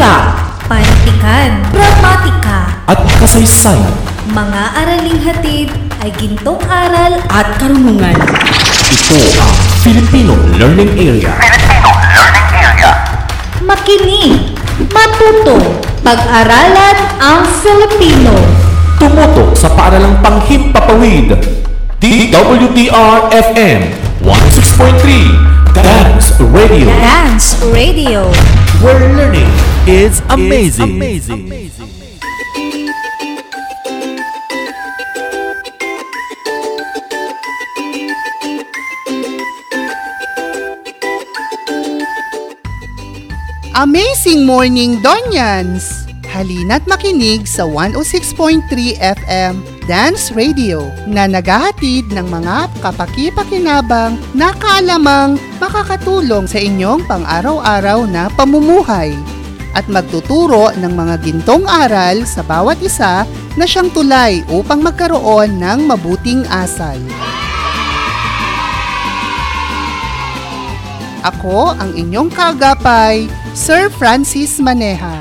[0.00, 0.32] Wika
[0.64, 2.88] Panitikan, Pragmatika.
[2.88, 3.92] At kasaysayan.
[4.32, 5.68] Mga araling hatid
[6.00, 8.16] ay gintong aral at karunungan.
[8.16, 9.52] Ito ang
[9.84, 11.36] Filipino Learning Area.
[13.60, 14.56] Makinig,
[14.88, 15.60] matuto,
[16.00, 18.32] pag-aralan ang Filipino.
[18.96, 21.36] Tumutok sa paaralang panghimpapawid.
[22.00, 23.80] DWDR-FM
[24.24, 26.88] 106.3 Dance Radio.
[26.88, 28.24] Dance Radio.
[28.80, 29.52] Where learning
[29.90, 31.02] is amazing.
[43.74, 46.06] Amazing morning, Donyans!
[46.30, 49.58] Halina't makinig sa 106.3 FM
[49.90, 59.10] Dance Radio na naghahatid ng mga kapaki-pakinabang na kaalamang makakatulong sa inyong pang-araw-araw na pamumuhay
[59.72, 65.88] at magtuturo ng mga gintong aral sa bawat isa na siyang tulay upang magkaroon ng
[65.88, 66.98] mabuting asal.
[71.20, 75.20] Ako ang inyong kagapay, Sir Francis Maneha.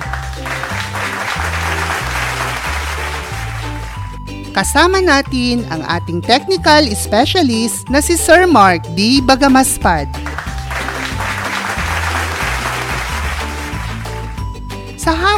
[4.60, 9.24] Kasama natin ang ating technical specialist na si Sir Mark D.
[9.24, 10.12] Bagamaspad.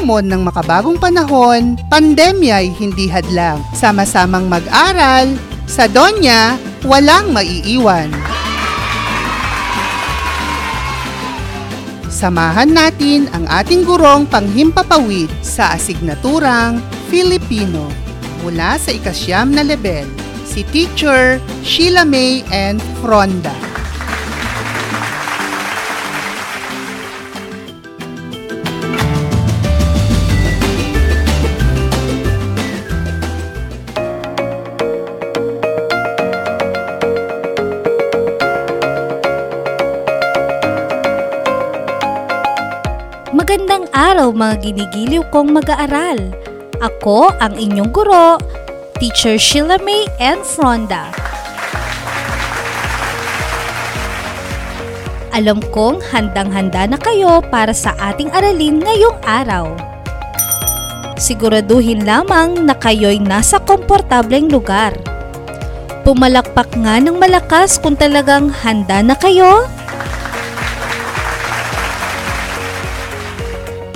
[0.01, 3.62] Hamon ng makabagong panahon, pandemya ay hindi hadlang.
[3.78, 5.29] Sama-samang mag-aral,
[5.69, 8.09] sa Donya, walang maiiwan.
[12.09, 16.81] Samahan natin ang ating gurong panghimpapawid sa asignaturang
[17.13, 17.85] Filipino
[18.41, 20.09] mula sa ikasyam na level,
[20.50, 23.70] si Teacher Sheila May and Fronda.
[43.51, 46.16] Magandang araw mga ginigiliw kong mag-aaral.
[46.79, 48.39] Ako ang inyong guro,
[48.95, 51.12] Teacher Sheila May and Fronda.
[55.35, 59.67] Alam kong handang-handa na kayo para sa ating aralin ngayong araw.
[61.19, 64.95] Siguraduhin lamang na kayo'y nasa komportableng lugar.
[66.07, 69.67] Pumalakpak nga ng malakas kung talagang handa na kayo.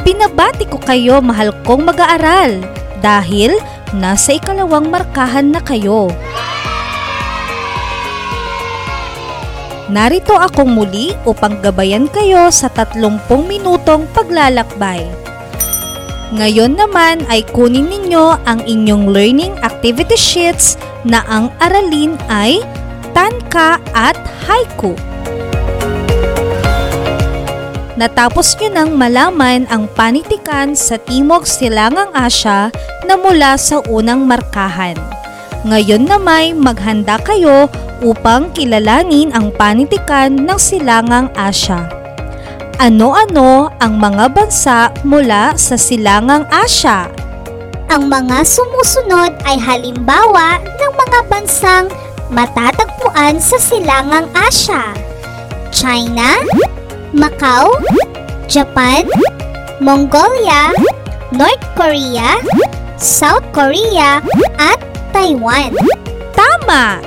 [0.05, 2.61] Binabati ko kayo mahal kong mag-aaral
[3.01, 3.57] dahil
[3.97, 6.13] nasa ikalawang markahan na kayo.
[9.89, 13.01] Narito akong muli upang gabayan kayo sa 30
[13.49, 15.09] minutong paglalakbay.
[16.37, 22.61] Ngayon naman ay kunin ninyo ang inyong learning activity sheets na ang aralin ay
[23.17, 24.93] tanka at haiku.
[27.95, 32.67] Natapos nyo nang malaman ang panitikan sa Timog Silangang Asya
[33.07, 34.99] na mula sa unang markahan.
[35.63, 37.71] Ngayon namay maghanda kayo
[38.03, 41.87] upang kilalanin ang panitikan ng Silangang Asya.
[42.83, 47.07] Ano-ano ang mga bansa mula sa Silangang Asya?
[47.87, 51.87] Ang mga sumusunod ay halimbawa ng mga bansang
[52.27, 54.91] matatagpuan sa Silangang Asya.
[55.71, 56.43] China,
[57.15, 57.71] Macau,
[58.51, 59.07] Japan,
[59.79, 60.75] Mongolia,
[61.31, 62.35] North Korea,
[62.99, 64.19] South Korea,
[64.59, 64.75] at
[65.15, 65.71] Taiwan.
[66.35, 66.99] Tama!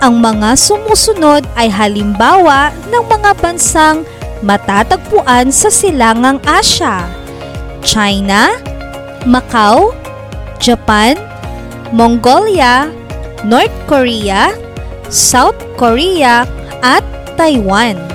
[0.00, 4.08] Ang mga sumusunod ay halimbawa ng mga bansang
[4.40, 7.04] matatagpuan sa Silangang Asya.
[7.84, 8.56] China,
[9.28, 9.92] Macau,
[10.56, 11.20] Japan,
[11.92, 12.88] Mongolia,
[13.44, 14.56] North Korea,
[15.12, 16.48] South Korea,
[16.80, 17.04] at
[17.36, 18.13] Taiwan.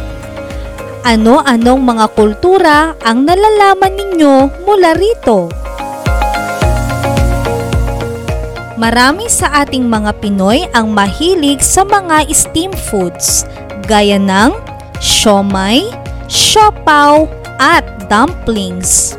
[0.99, 5.47] Ano-anong mga kultura ang nalalaman ninyo mula rito?
[8.75, 13.47] Marami sa ating mga Pinoy ang mahilig sa mga steam foods
[13.87, 14.55] gaya ng
[14.99, 15.87] siomay,
[16.27, 17.27] siopaw
[17.59, 19.15] at dumplings.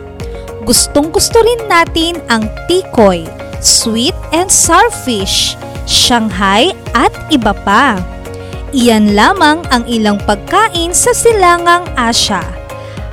[0.69, 3.25] Gustong gusto rin natin ang tikoy,
[3.65, 5.57] sweet and sour fish,
[5.89, 7.97] Shanghai at iba pa.
[8.71, 12.39] Iyan lamang ang ilang pagkain sa silangang Asya.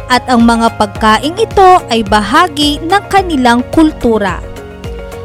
[0.05, 4.37] At ang mga pagkain ito ay bahagi ng kanilang kultura.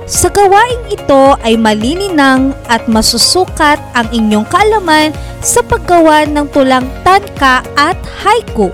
[0.08, 5.12] Sa gawaing ito ay malilinang at masusukat ang inyong kaalaman
[5.44, 8.72] sa paggawa ng tulang tanka at haiku.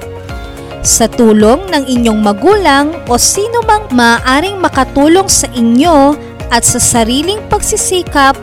[0.86, 6.14] Sa tulong ng inyong magulang o sino mang maaaring makatulong sa inyo
[6.54, 8.38] at sa sariling pagsisikap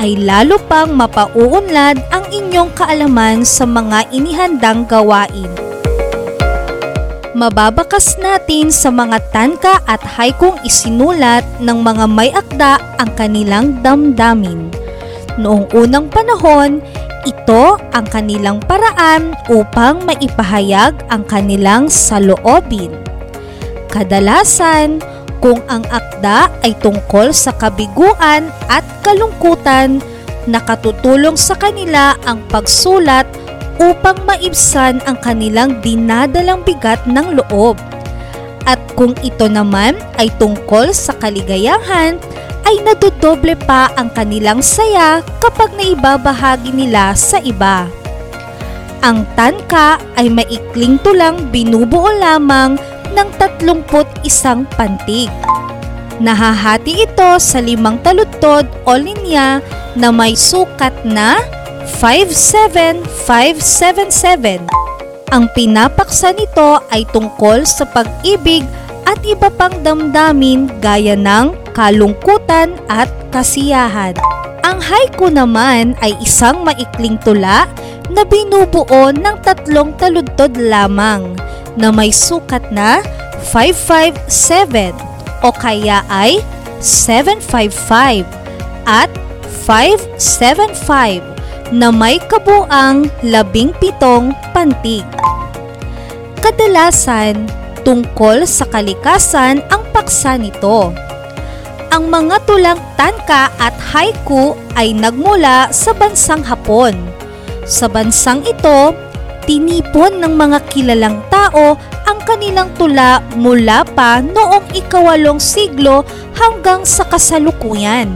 [0.00, 5.70] ay lalo pang mapauunlad ang inyong kaalaman sa mga inihandang gawain
[7.40, 14.68] mababakas natin sa mga tanka at haikong isinulat ng mga may akda ang kanilang damdamin.
[15.40, 16.84] Noong unang panahon,
[17.24, 22.92] ito ang kanilang paraan upang maipahayag ang kanilang saloobin.
[23.88, 25.00] Kadalasan,
[25.40, 30.04] kung ang akda ay tungkol sa kabiguan at kalungkutan,
[30.44, 33.24] nakatutulong sa kanila ang pagsulat
[33.80, 37.80] upang maibsan ang kanilang dinadalang bigat ng loob.
[38.68, 42.20] At kung ito naman ay tungkol sa kaligayahan,
[42.68, 47.88] ay nadodoble pa ang kanilang saya kapag naibabahagi nila sa iba.
[49.00, 52.76] Ang tanka ay maikling tulang binubuo lamang
[53.14, 55.30] ng 31 pantig.
[56.20, 59.64] Nahahati ito sa limang taludtod o linya
[59.96, 61.40] na may sukat na
[61.98, 64.68] 57577.
[65.30, 68.68] Ang pinapaksa nito ay tungkol sa pag-ibig
[69.08, 74.12] at iba pang damdamin gaya ng kalungkutan at kasiyahan.
[74.60, 77.64] Ang haiku naman ay isang maikling tula
[78.12, 81.38] na binubuo ng tatlong taludtod lamang
[81.78, 83.02] na may sukat na
[83.52, 84.94] 557
[85.44, 86.40] o kaya ay
[86.80, 88.24] 755
[88.88, 89.10] at
[89.68, 91.22] 575
[91.70, 95.06] na may kabuang labing pitong pantig.
[96.40, 97.46] Kadalasan,
[97.86, 100.90] tungkol sa kalikasan ang paksa nito.
[101.90, 106.94] Ang mga tulang tanka at haiku ay nagmula sa bansang Hapon.
[107.66, 108.94] Sa bansang ito,
[109.44, 111.76] tinipon ng mga kilalang tao
[112.08, 116.02] ang kanilang tula mula pa noong ikawalong siglo
[116.36, 118.08] hanggang sa kasalukuyan.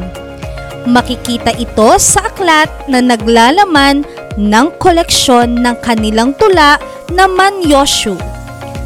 [0.85, 4.05] Makikita ito sa aklat na naglalaman
[4.37, 6.77] ng koleksyon ng kanilang tula
[7.09, 8.19] na Manyoshu.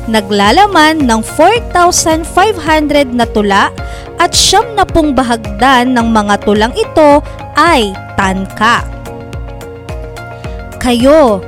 [0.09, 3.69] Naglalaman ng 4,500 na tula
[4.17, 7.21] at siyam na pong bahagdan ng mga tulang ito
[7.59, 8.87] ay tanka.
[10.79, 11.43] Kayo,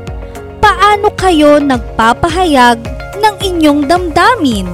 [1.00, 2.76] paano kayo nagpapahayag
[3.24, 4.68] ng inyong damdamin?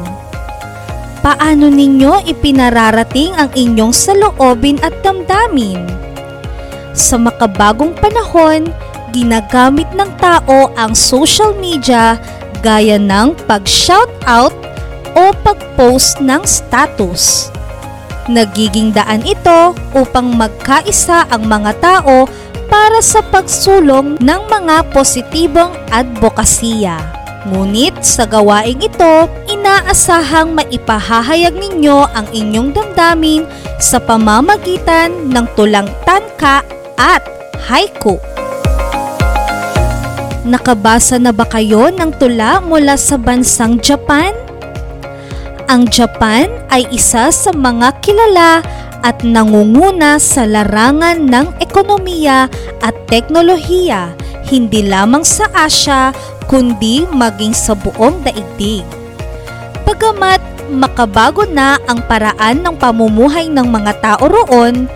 [1.23, 5.87] paano ninyo ipinararating ang inyong saloobin at damdamin.
[6.99, 8.75] Sa makabagong panahon,
[9.15, 12.19] ginagamit ng tao ang social media
[12.59, 14.55] gaya ng pag-shout out
[15.15, 17.55] o pag-post ng status.
[18.27, 22.27] Nagiging daan ito upang magkaisa ang mga tao
[22.77, 27.01] para sa pagsulong ng mga positibong advokasya.
[27.49, 33.49] Ngunit sa gawaing ito, inaasahang maipahahayag ninyo ang inyong damdamin
[33.81, 36.61] sa pamamagitan ng tulang tanka
[37.01, 37.25] at
[37.65, 38.21] haiku.
[40.45, 44.37] Nakabasa na ba kayo ng tula mula sa bansang Japan?
[45.65, 48.61] Ang Japan ay isa sa mga kilala
[49.07, 52.51] at nangunguna sa larangan ng ekonomiya
[52.83, 54.17] at teknolohiya
[54.47, 56.15] hindi lamang sa Asya
[56.47, 58.87] kundi maging sa buong daigdig.
[59.83, 64.91] Pagamat makabago na ang paraan ng pamumuhay ng mga tao roon,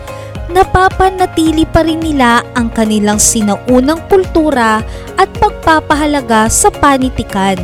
[0.51, 4.83] napapanatili pa rin nila ang kanilang sinaunang kultura
[5.15, 7.55] at pagpapahalaga sa panitikan.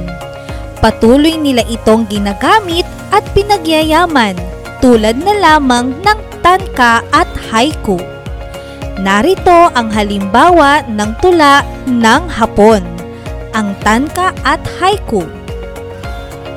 [0.80, 4.38] Patuloy nila itong ginagamit at pinagyayaman
[4.80, 7.98] tulad na lamang ng tanka at haiku.
[8.98, 12.98] Narito ang halimbawa ng tula ng Hapon
[13.58, 15.26] ang tanka at haiku.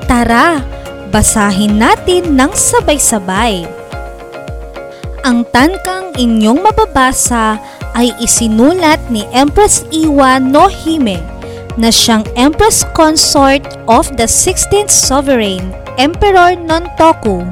[0.05, 0.61] Tara,
[1.09, 3.65] basahin natin ng sabay-sabay.
[5.25, 7.57] Ang tankang inyong mababasa
[7.97, 11.21] ay isinulat ni Empress Iwa no Hime
[11.81, 17.45] na siyang Empress Consort of the 16th Sovereign Emperor Nontoku.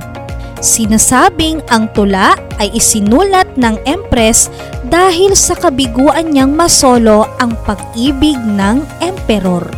[0.58, 4.50] Sinasabing ang tula ay isinulat ng Empress
[4.88, 9.68] dahil sa kabiguan niyang masolo ang pag-ibig ng emperor.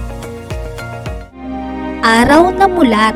[2.01, 3.15] Araw na mulat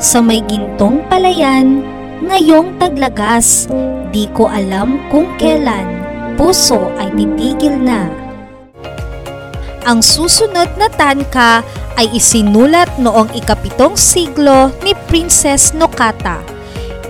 [0.00, 1.80] sa may gintong palayan,
[2.24, 3.68] ngayong taglagas,
[4.12, 6.00] di ko alam kung kailan,
[6.36, 8.08] puso ay titigil na.
[9.86, 11.62] Ang susunod na tanka
[11.96, 16.55] ay isinulat noong ikapitong siglo ni Princess Nokata.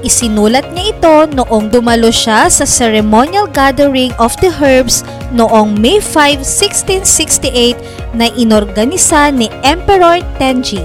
[0.05, 5.00] Isinulat niya ito noong dumalo siya sa ceremonial gathering of the herbs
[5.33, 7.81] noong May 5, 1668
[8.12, 10.85] na inorganisa ni Emperor Tenji.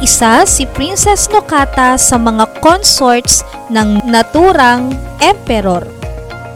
[0.00, 3.40] Isa si Princess Nokata sa mga consorts
[3.72, 4.92] ng naturang
[5.24, 5.84] emperor.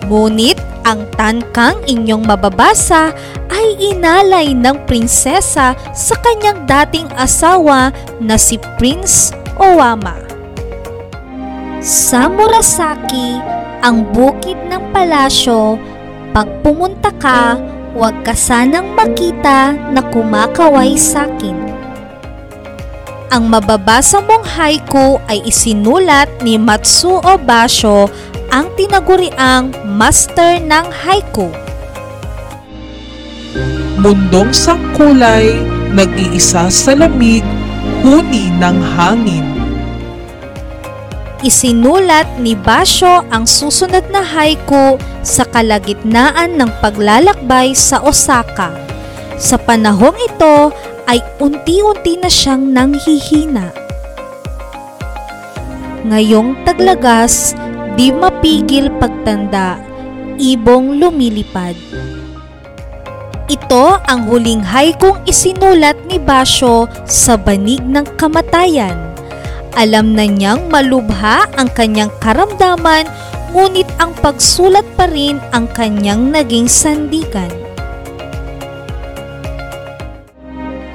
[0.08, 3.12] Ngunit ang tankang inyong mababasa
[3.52, 10.29] ay inalay ng prinsesa sa kanyang dating asawa na si Prince Owama.
[11.80, 13.40] Sa Murasaki,
[13.80, 15.80] ang bukid ng palasyo,
[16.36, 17.56] pag pumunta ka,
[17.96, 21.56] huwag ka sanang makita na kumakaway sa akin.
[23.32, 28.12] Ang mababasa mong haiku ay isinulat ni Matsuo Basho,
[28.52, 31.48] ang tinaguriang master ng haiku.
[33.96, 35.64] Mundong sangkulay,
[35.96, 37.40] nag-iisa sa lamig,
[38.04, 39.59] huni ng hangin.
[41.40, 48.68] Isinulat ni Basho ang susunod na haiku sa kalagitnaan ng paglalakbay sa Osaka.
[49.40, 50.68] Sa panahong ito
[51.08, 53.72] ay unti-unti na siyang nanghihina.
[56.04, 57.56] Ngayong taglagas,
[57.96, 59.80] di mapigil pagtanda,
[60.36, 61.72] ibong lumilipad.
[63.48, 69.10] Ito ang huling haikong isinulat ni Basho sa banig ng kamatayan.
[69.78, 73.06] Alam na niyang malubha ang kanyang karamdaman
[73.50, 77.50] ngunit ang pagsulat pa rin ang kanyang naging sandigan.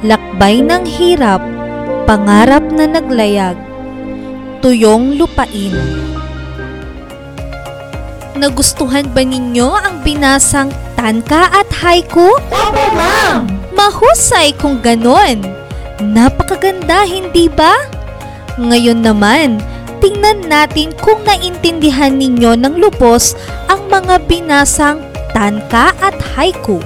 [0.05, 1.41] Lakbay ng hirap,
[2.05, 3.57] pangarap na naglayag,
[4.61, 5.73] tuyong lupain.
[8.35, 12.35] Nagustuhan ba ninyo ang binasang tanka at haiku?
[12.51, 13.47] Opo, ma'am!
[13.71, 15.39] Mahusay kung ganon.
[16.03, 17.94] Napakaganda, hindi ba?
[18.55, 19.59] Ngayon naman,
[19.99, 23.35] tingnan natin kung naintindihan ninyo ng lubos
[23.67, 25.03] ang mga binasang
[25.35, 26.79] tanka at haiku.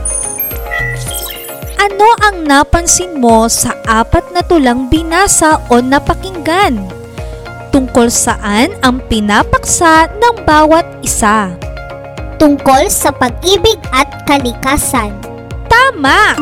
[1.79, 6.81] Ano ang napansin mo sa apat na tulang binasa o napakinggan?
[7.69, 11.53] Tungkol saan ang pinapaksa ng bawat isa?
[12.41, 15.13] Tungkol sa pag-ibig at kalikasan.
[15.69, 16.33] Tama!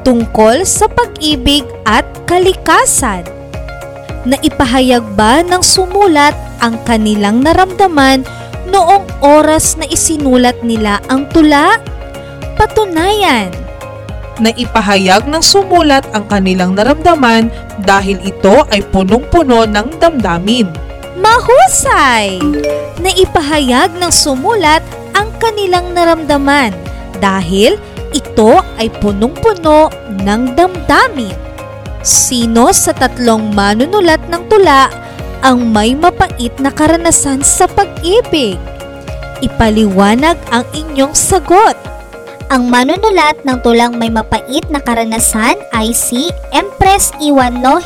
[0.00, 3.41] Tungkol sa pag-ibig at kalikasan.
[4.22, 8.22] Naipahayag ba ng sumulat ang kanilang naramdaman
[8.70, 11.82] noong oras na isinulat nila ang tula?
[12.54, 13.50] Patunayan!
[14.38, 17.50] Naipahayag ng sumulat ang kanilang naramdaman
[17.82, 20.70] dahil ito ay punong-puno ng damdamin.
[21.18, 22.38] Mahusay!
[23.02, 24.86] Naipahayag ng sumulat
[25.18, 26.70] ang kanilang naramdaman
[27.18, 27.74] dahil
[28.14, 29.90] ito ay punong-puno
[30.22, 31.51] ng damdamin.
[32.02, 34.90] Sino sa tatlong manunulat ng tula
[35.38, 38.58] ang may mapait na karanasan sa pag-ibig?
[39.38, 41.78] Ipaliwanag ang inyong sagot.
[42.50, 47.78] Ang manunulat ng tulang may mapait na karanasan ay si Empress Iwan no.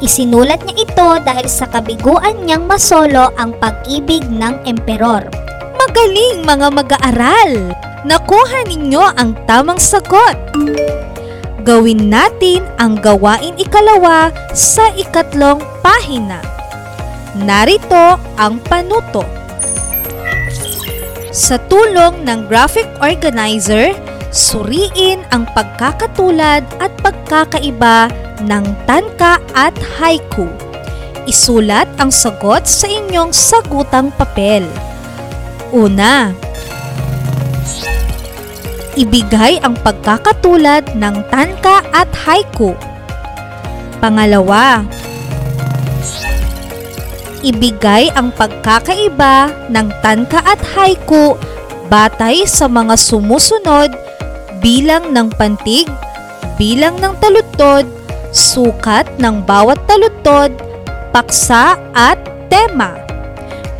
[0.00, 5.20] Isinulat niya ito dahil sa kabiguan niyang masolo ang pag-ibig ng emperor.
[5.76, 7.76] Magaling mga mag-aaral!
[8.08, 10.38] Nakuha ninyo ang tamang sagot.
[11.68, 16.40] Gawin natin ang gawain ikalawa sa ikatlong pahina.
[17.36, 19.20] Narito ang panuto.
[21.28, 23.92] Sa tulong ng graphic organizer,
[24.32, 28.08] suriin ang pagkakatulad at pagkakaiba
[28.48, 30.48] ng tanka at haiku.
[31.28, 34.64] Isulat ang sagot sa inyong sagutang papel.
[35.68, 36.32] Una,
[38.98, 42.74] ibigay ang pagkakatulad ng tanka at haiku.
[44.02, 44.82] Pangalawa,
[47.46, 51.38] ibigay ang pagkakaiba ng tanka at haiku
[51.86, 53.94] batay sa mga sumusunod
[54.58, 55.86] bilang ng pantig,
[56.58, 57.86] bilang ng taludtod,
[58.34, 60.50] sukat ng bawat taludtod,
[61.14, 62.18] paksa at
[62.50, 62.98] tema.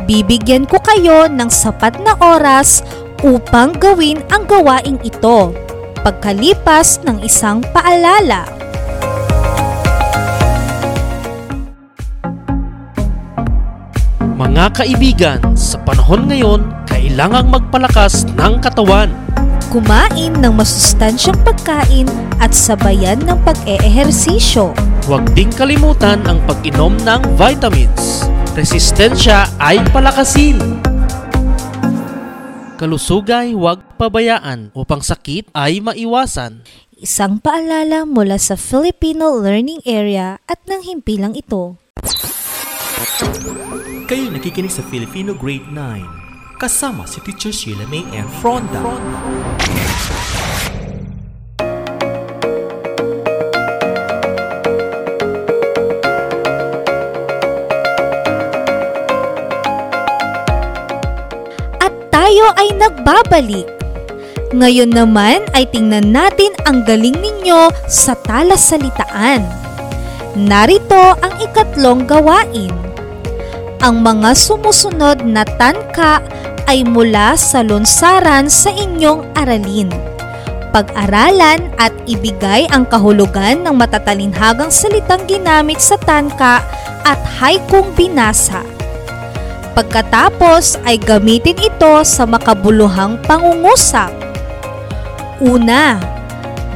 [0.09, 2.81] Bibigyan ko kayo ng sapat na oras
[3.19, 5.51] upang gawin ang gawaing ito
[5.99, 8.47] pagkalipas ng isang paalala.
[14.39, 19.11] Mga kaibigan, sa panahon ngayon, kailangang magpalakas ng katawan.
[19.67, 22.07] Kumain ng masustansyang pagkain
[22.39, 24.71] at sabayan ng pag-eehersisyo.
[25.05, 28.31] Huwag ding kalimutan ang pag-inom ng vitamins.
[28.55, 30.88] Resistensya ay palakasin.
[32.79, 36.63] Kalusugay huwag pabayaan upang sakit ay maiwasan.
[36.95, 41.75] Isang paalala mula sa Filipino Learning Area at ng himpilang ito.
[44.07, 46.55] Kayo nakikinig sa Filipino Grade 9.
[46.55, 48.79] Kasama si Teacher Sheila May and Fronda.
[48.79, 48.95] At
[62.39, 63.67] tayo ay nagbabalik.
[64.55, 69.43] Ngayon naman ay tingnan natin ang galing ninyo sa talasalitaan.
[70.39, 72.71] Narito ang ikatlong gawain.
[73.83, 76.23] Ang mga sumusunod na tanka
[76.63, 79.91] ay mula sa lunsaran sa inyong aralin.
[80.71, 86.63] Pag-aralan at ibigay ang kahulugan ng matatalinhagang salitang ginamit sa tanka
[87.03, 88.63] at haikong binasa.
[89.79, 94.11] Pagkatapos ay gamitin ito sa makabuluhang pangungusap.
[95.39, 95.95] Una,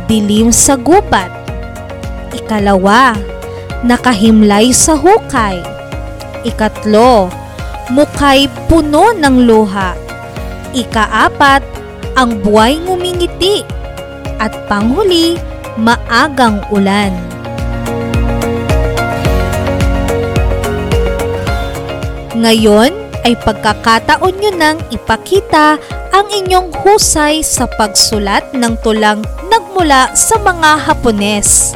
[0.08, 1.28] dilim sa gubat.
[2.32, 3.12] Ikalawa,
[3.84, 5.60] nakahimlay sa hukay.
[6.48, 7.28] Ikatlo,
[7.92, 10.00] mukhay puno ng luha.
[10.72, 11.60] Ikaapat,
[12.16, 13.68] ang buhay ngumingiti.
[14.40, 15.36] At panghuli,
[15.76, 17.33] maagang ulan.
[22.44, 22.92] Ngayon
[23.24, 25.80] ay pagkakataon nyo nang ipakita
[26.12, 31.72] ang inyong husay sa pagsulat ng tulang nagmula sa mga Hapones.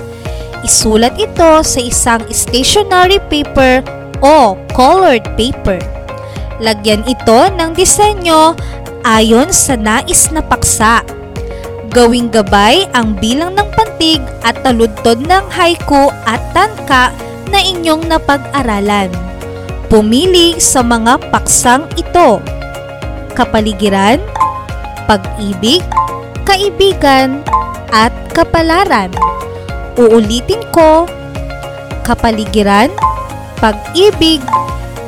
[0.67, 3.79] Isulat ito sa isang stationery paper
[4.19, 5.79] o colored paper.
[6.59, 8.51] Lagyan ito ng disenyo
[9.07, 10.99] ayon sa nais na paksa.
[11.95, 17.15] Gawing gabay ang bilang ng pantig at taludtod ng haiku at tanka
[17.47, 19.07] na inyong napag-aralan.
[19.87, 22.43] Pumili sa mga paksang ito.
[23.31, 24.19] Kapaligiran,
[25.07, 25.79] pag-ibig,
[26.43, 27.39] kaibigan,
[27.87, 29.07] at kapalaran.
[29.95, 31.07] Uulitin ko,
[32.03, 32.91] kapaligiran,
[33.63, 34.43] pag-ibig,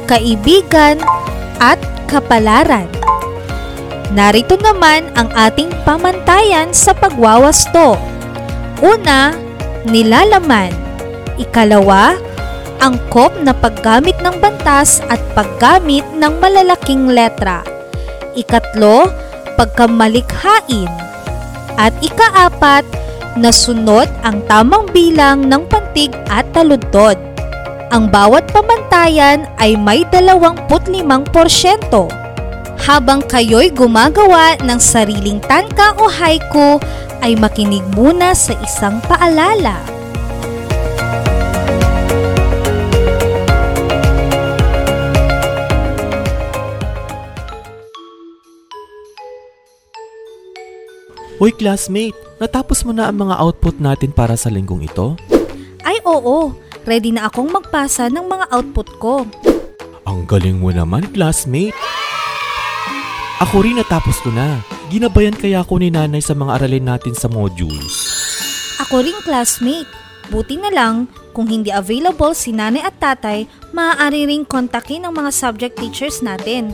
[0.08, 0.96] kaibigan,
[1.60, 2.88] at kapalaran.
[4.16, 8.00] Narito naman ang ating pamantayan sa pagwawasto.
[8.80, 9.36] Una,
[9.84, 10.72] nilalaman.
[11.36, 12.16] Ikalawa,
[12.80, 17.64] angkop na paggamit ng bantas at paggamit ng malalaking letra.
[18.36, 19.12] Ikatlo,
[19.60, 20.92] pagkamalikhain.
[21.80, 22.84] At ikaapat,
[23.40, 27.16] nasunod ang tamang bilang ng pantig at taludtod.
[27.90, 30.70] Ang bawat pamantayan ay may 25%.
[32.80, 36.80] Habang kayo'y gumagawa ng sariling tanka o haiku,
[37.20, 39.99] ay makinig muna sa isang paalala.
[51.38, 55.14] Uy classmate, natapos mo na ang mga output natin para sa linggong ito?
[55.86, 56.58] Ay oo,
[56.90, 59.14] ready na akong magpasa ng mga output ko.
[60.10, 61.78] Ang galing mo naman classmate.
[63.40, 64.60] Ako rin natapos ko na.
[64.90, 68.10] Ginabayan kaya ako ni nanay sa mga aralin natin sa modules.
[68.82, 69.88] Ako ring classmate.
[70.34, 75.32] Buti na lang, kung hindi available si nanay at tatay, maaari ring kontakin ang mga
[75.34, 76.74] subject teachers natin.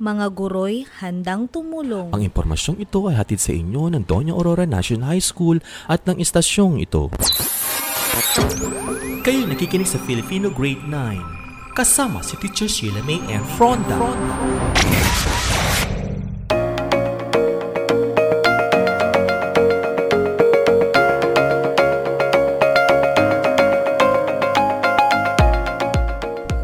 [0.00, 2.16] Mga guro'y handang tumulong.
[2.16, 5.60] Ang impormasyong ito ay hatid sa inyo ng Doña Aurora National High School
[5.92, 7.12] at ng istasyong ito.
[9.20, 11.76] Kayo nakikinig sa Filipino Grade 9.
[11.76, 14.00] Kasama si Teacher Sheila May and Fronda.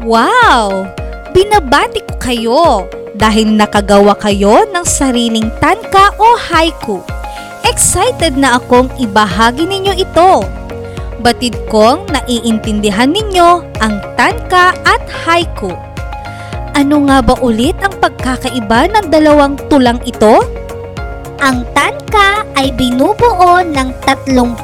[0.01, 0.89] Wow!
[1.37, 7.01] Binabati ko kayo dahil nakagawa kayo ng sariling tanka o haiku.
[7.65, 10.45] Excited na akong ibahagi ninyo ito.
[11.17, 15.73] Batid kong naiintindihan ninyo ang tanka at haiku.
[16.77, 20.45] Ano nga ba ulit ang pagkakaiba ng dalawang tulang ito?
[21.41, 24.61] Ang tanka ay binubuo ng 31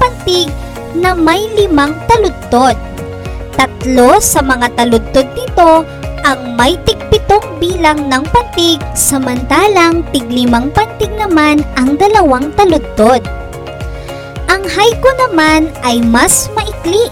[0.00, 0.48] pantig
[0.96, 2.76] na may limang taludtod.
[3.52, 5.84] Tatlo sa mga taludtod nito
[6.28, 13.24] ang may tigpitong bilang ng pantig samantalang tiglimang pantig naman ang dalawang taludtod.
[14.52, 17.08] Ang haiku naman ay mas maikli.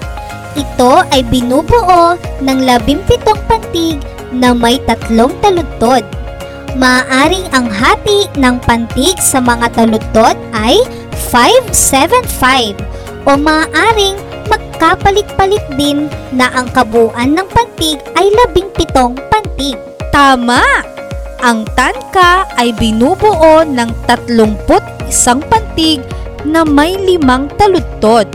[0.53, 3.97] Ito ay binubuo ng labimpitong pantig
[4.37, 6.05] na may tatlong taludtod.
[6.77, 10.77] Maaring ang hati ng pantig sa mga taludtod ay
[11.33, 12.77] 575
[13.25, 14.21] o maaring
[14.77, 19.81] magkapalit-palit din na ang kabuuan ng pantig ay labing pitong pantig.
[20.13, 20.61] Tama!
[21.41, 24.69] Ang tanka ay binubuo ng 31
[25.49, 26.05] pantig
[26.45, 28.29] na may limang taludtod.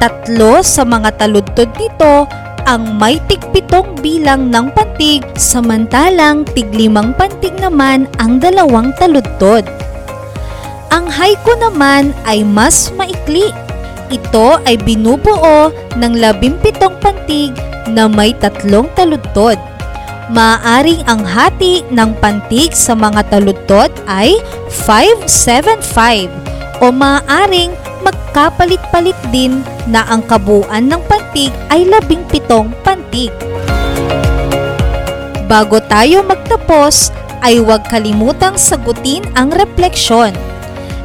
[0.00, 2.24] Tatlo sa mga taludtod nito
[2.64, 9.68] ang may tigpitong bilang ng pantig samantalang tiglimang pantig naman ang dalawang taludtod.
[10.88, 13.67] Ang haiku naman ay mas maikli.
[14.08, 17.52] Ito ay binubuo ng labimpitong pantig
[17.92, 19.60] na may tatlong taludtod.
[20.28, 24.36] Maaring ang hati ng pantig sa mga taludtod ay
[24.68, 26.28] 575
[26.84, 27.72] o maaring
[28.04, 33.32] magkapalit-palit din na ang kabuuan ng pantig ay labing pitong pantig.
[35.48, 37.08] Bago tayo magtapos,
[37.40, 40.34] ay huwag kalimutang sagutin ang refleksyon.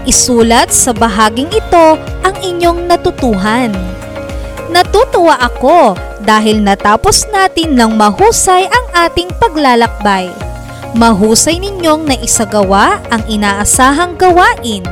[0.04, 1.96] Isulat sa bahaging ito
[2.28, 3.72] ang inyong natutuhan.
[4.68, 5.96] Natutuwa ako
[6.28, 10.28] dahil natapos natin ng mahusay ang ating paglalakbay.
[11.00, 14.84] Mahusay ninyong naisagawa ang inaasahang gawain.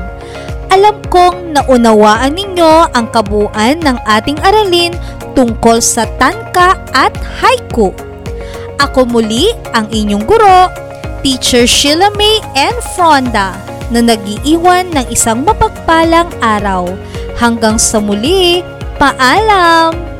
[0.72, 4.96] Alam kong naunawaan ninyo ang kabuuan ng ating aralin
[5.36, 7.12] tungkol sa tanka at
[7.44, 7.92] haiku.
[8.80, 10.72] Ako muli ang inyong guro,
[11.20, 12.80] Teacher Sheila May N.
[12.96, 16.88] Fronda na nag-iiwan ng isang mapagpalang araw.
[17.36, 18.64] Hanggang sa muli,
[18.96, 20.12] paalam!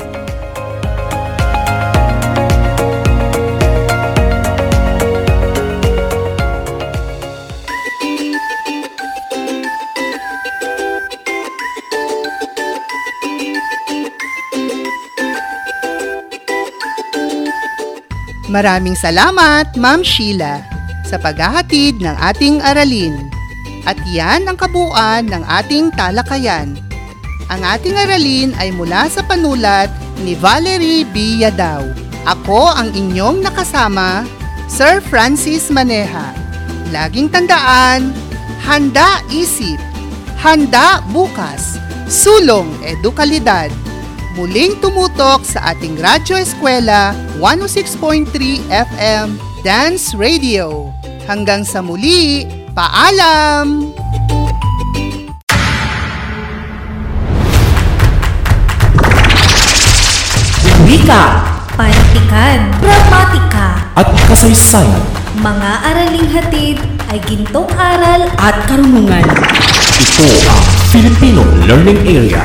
[18.52, 20.60] Maraming salamat, Ma'am Sheila,
[21.08, 23.41] sa paghahatid ng ating aralin.
[23.86, 26.78] At yan ang kabuuan ng ating talakayan.
[27.52, 29.92] Ang ating aralin ay mula sa panulat
[30.24, 31.44] ni Valerie B.
[31.44, 31.84] Yadaw.
[32.30, 34.24] Ako ang inyong nakasama,
[34.70, 36.32] Sir Francis Maneha.
[36.94, 38.14] Laging tandaan,
[38.62, 39.82] handa isip,
[40.38, 43.74] handa bukas, sulong edukalidad.
[44.38, 48.32] Muling tumutok sa ating Radyo Eskwela 106.3
[48.70, 50.88] FM Dance Radio.
[51.28, 53.92] Hanggang sa muli, paalam!
[60.88, 61.24] Wika
[61.72, 65.02] Pantikan, gramatika, at kasaysayan.
[65.40, 66.78] mga araling hatid
[67.10, 69.24] ay gintong aral At karunungan.
[69.24, 72.44] Ito ang Filipino Learning Area.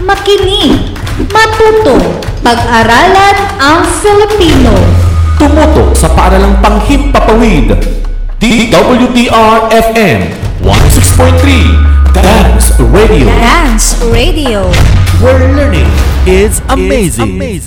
[0.00, 0.94] Makinig,
[1.28, 5.01] matuto, pag-aralan ang Filipino.
[5.42, 7.74] Tumutok sa paaralang panghimpapawid.
[8.38, 10.20] DWDR-FM
[10.62, 13.26] 106.3 Dance Radio.
[13.26, 14.70] Dance Radio.
[15.18, 15.90] Where learning
[16.30, 17.42] is amazing.
[17.42, 17.66] Dance